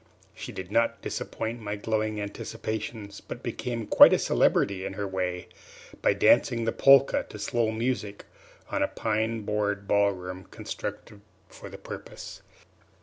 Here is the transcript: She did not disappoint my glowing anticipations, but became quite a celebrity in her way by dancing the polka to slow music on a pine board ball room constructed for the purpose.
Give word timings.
She 0.33 0.51
did 0.51 0.71
not 0.71 1.03
disappoint 1.03 1.59
my 1.61 1.75
glowing 1.75 2.19
anticipations, 2.19 3.21
but 3.21 3.43
became 3.43 3.85
quite 3.85 4.13
a 4.13 4.17
celebrity 4.17 4.83
in 4.83 4.93
her 4.93 5.07
way 5.07 5.47
by 6.01 6.13
dancing 6.13 6.65
the 6.65 6.71
polka 6.71 7.21
to 7.21 7.37
slow 7.37 7.69
music 7.69 8.25
on 8.71 8.81
a 8.81 8.87
pine 8.87 9.43
board 9.43 9.87
ball 9.87 10.09
room 10.11 10.45
constructed 10.45 11.21
for 11.49 11.69
the 11.69 11.77
purpose. 11.77 12.41